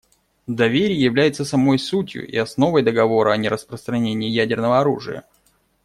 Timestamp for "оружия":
4.79-5.25